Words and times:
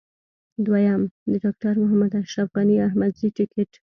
درېم: 0.65 1.01
د 1.31 1.33
ډاکټر 1.43 1.73
محمد 1.83 2.11
اشرف 2.21 2.49
غني 2.55 2.77
احمدزي 2.87 3.29
ټکټ. 3.37 3.71